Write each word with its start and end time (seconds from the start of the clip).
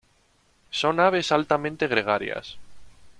Son 0.71 0.99
aves 0.99 1.31
altamente 1.31 1.87
gregarias. 1.87 2.57